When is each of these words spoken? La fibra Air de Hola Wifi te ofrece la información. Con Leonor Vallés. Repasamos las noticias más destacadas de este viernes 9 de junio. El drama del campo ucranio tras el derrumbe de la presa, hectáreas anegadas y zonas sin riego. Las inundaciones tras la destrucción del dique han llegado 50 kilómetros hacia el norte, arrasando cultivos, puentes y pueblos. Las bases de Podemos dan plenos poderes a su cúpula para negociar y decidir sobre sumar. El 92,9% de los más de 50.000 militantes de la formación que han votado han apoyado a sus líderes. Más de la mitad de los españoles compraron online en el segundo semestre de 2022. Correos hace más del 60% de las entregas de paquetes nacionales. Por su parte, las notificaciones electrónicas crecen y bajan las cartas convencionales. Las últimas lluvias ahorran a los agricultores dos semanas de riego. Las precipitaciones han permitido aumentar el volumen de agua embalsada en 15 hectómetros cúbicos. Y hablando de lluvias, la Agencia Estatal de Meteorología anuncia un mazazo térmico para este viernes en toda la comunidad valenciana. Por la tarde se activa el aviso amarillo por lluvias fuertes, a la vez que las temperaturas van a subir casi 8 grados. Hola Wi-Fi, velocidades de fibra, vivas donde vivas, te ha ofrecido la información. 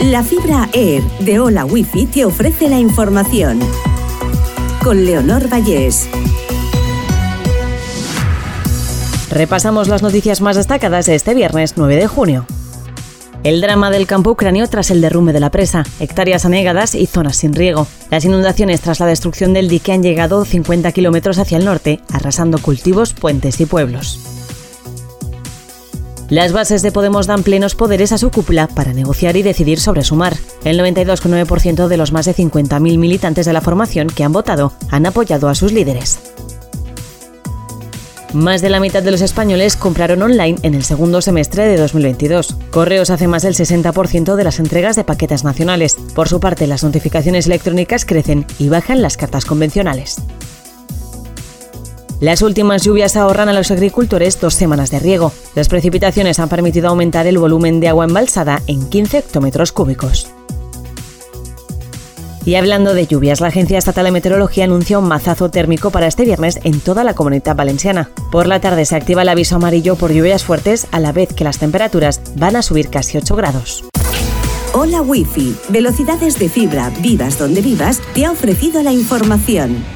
La 0.00 0.22
fibra 0.22 0.68
Air 0.74 1.02
de 1.20 1.40
Hola 1.40 1.64
Wifi 1.64 2.04
te 2.04 2.26
ofrece 2.26 2.68
la 2.68 2.78
información. 2.78 3.58
Con 4.84 5.06
Leonor 5.06 5.50
Vallés. 5.50 6.06
Repasamos 9.30 9.88
las 9.88 10.02
noticias 10.02 10.42
más 10.42 10.56
destacadas 10.56 11.06
de 11.06 11.14
este 11.14 11.32
viernes 11.34 11.74
9 11.76 11.96
de 11.96 12.06
junio. 12.06 12.46
El 13.42 13.62
drama 13.62 13.90
del 13.90 14.06
campo 14.06 14.30
ucranio 14.30 14.68
tras 14.68 14.90
el 14.90 15.00
derrumbe 15.00 15.32
de 15.32 15.40
la 15.40 15.50
presa, 15.50 15.82
hectáreas 15.98 16.44
anegadas 16.44 16.94
y 16.94 17.06
zonas 17.06 17.36
sin 17.36 17.54
riego. 17.54 17.86
Las 18.10 18.26
inundaciones 18.26 18.82
tras 18.82 19.00
la 19.00 19.06
destrucción 19.06 19.54
del 19.54 19.68
dique 19.68 19.92
han 19.92 20.02
llegado 20.02 20.44
50 20.44 20.92
kilómetros 20.92 21.38
hacia 21.38 21.56
el 21.56 21.64
norte, 21.64 22.00
arrasando 22.12 22.58
cultivos, 22.58 23.14
puentes 23.14 23.60
y 23.60 23.66
pueblos. 23.66 24.35
Las 26.28 26.52
bases 26.52 26.82
de 26.82 26.90
Podemos 26.90 27.28
dan 27.28 27.44
plenos 27.44 27.76
poderes 27.76 28.10
a 28.10 28.18
su 28.18 28.32
cúpula 28.32 28.66
para 28.66 28.92
negociar 28.92 29.36
y 29.36 29.42
decidir 29.42 29.78
sobre 29.78 30.02
sumar. 30.02 30.36
El 30.64 30.80
92,9% 30.80 31.86
de 31.86 31.96
los 31.96 32.10
más 32.10 32.26
de 32.26 32.34
50.000 32.34 32.98
militantes 32.98 33.46
de 33.46 33.52
la 33.52 33.60
formación 33.60 34.08
que 34.08 34.24
han 34.24 34.32
votado 34.32 34.72
han 34.90 35.06
apoyado 35.06 35.48
a 35.48 35.54
sus 35.54 35.70
líderes. 35.70 36.18
Más 38.32 38.60
de 38.60 38.70
la 38.70 38.80
mitad 38.80 39.04
de 39.04 39.12
los 39.12 39.20
españoles 39.20 39.76
compraron 39.76 40.20
online 40.20 40.58
en 40.62 40.74
el 40.74 40.82
segundo 40.82 41.22
semestre 41.22 41.68
de 41.68 41.76
2022. 41.76 42.56
Correos 42.70 43.10
hace 43.10 43.28
más 43.28 43.44
del 43.44 43.54
60% 43.54 44.34
de 44.34 44.44
las 44.44 44.58
entregas 44.58 44.96
de 44.96 45.04
paquetes 45.04 45.44
nacionales. 45.44 45.96
Por 46.14 46.28
su 46.28 46.40
parte, 46.40 46.66
las 46.66 46.82
notificaciones 46.82 47.46
electrónicas 47.46 48.04
crecen 48.04 48.46
y 48.58 48.68
bajan 48.68 49.00
las 49.00 49.16
cartas 49.16 49.44
convencionales. 49.44 50.16
Las 52.20 52.40
últimas 52.40 52.82
lluvias 52.82 53.14
ahorran 53.14 53.50
a 53.50 53.52
los 53.52 53.70
agricultores 53.70 54.40
dos 54.40 54.54
semanas 54.54 54.90
de 54.90 54.98
riego. 55.00 55.32
Las 55.54 55.68
precipitaciones 55.68 56.38
han 56.38 56.48
permitido 56.48 56.88
aumentar 56.88 57.26
el 57.26 57.36
volumen 57.36 57.78
de 57.78 57.88
agua 57.88 58.06
embalsada 58.06 58.62
en 58.66 58.88
15 58.88 59.18
hectómetros 59.18 59.70
cúbicos. 59.70 60.26
Y 62.46 62.54
hablando 62.54 62.94
de 62.94 63.06
lluvias, 63.06 63.40
la 63.40 63.48
Agencia 63.48 63.76
Estatal 63.76 64.06
de 64.06 64.12
Meteorología 64.12 64.64
anuncia 64.64 64.98
un 64.98 65.08
mazazo 65.08 65.50
térmico 65.50 65.90
para 65.90 66.06
este 66.06 66.24
viernes 66.24 66.58
en 66.64 66.80
toda 66.80 67.04
la 67.04 67.12
comunidad 67.12 67.54
valenciana. 67.54 68.08
Por 68.32 68.46
la 68.46 68.60
tarde 68.60 68.86
se 68.86 68.96
activa 68.96 69.22
el 69.22 69.28
aviso 69.28 69.56
amarillo 69.56 69.96
por 69.96 70.12
lluvias 70.12 70.44
fuertes, 70.44 70.86
a 70.92 71.00
la 71.00 71.12
vez 71.12 71.34
que 71.34 71.44
las 71.44 71.58
temperaturas 71.58 72.22
van 72.36 72.56
a 72.56 72.62
subir 72.62 72.88
casi 72.88 73.18
8 73.18 73.36
grados. 73.36 73.84
Hola 74.72 75.02
Wi-Fi, 75.02 75.56
velocidades 75.68 76.38
de 76.38 76.48
fibra, 76.48 76.90
vivas 77.00 77.38
donde 77.38 77.60
vivas, 77.60 78.00
te 78.14 78.24
ha 78.24 78.30
ofrecido 78.30 78.82
la 78.82 78.92
información. 78.92 79.95